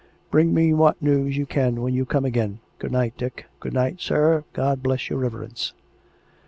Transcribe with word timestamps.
Bring 0.31 0.51
me 0.51 0.73
what 0.73 0.99
news 0.99 1.37
you 1.37 1.45
can 1.45 1.79
when 1.79 1.93
you 1.93 2.07
come 2.07 2.25
again. 2.25 2.57
Good 2.79 2.91
night, 2.91 3.13
Dick."" 3.17 3.45
Good 3.59 3.73
night, 3.73 3.97
sir.... 4.01 4.45
God 4.53 4.81
bless 4.81 5.11
your 5.11 5.19
reverence." 5.19 5.73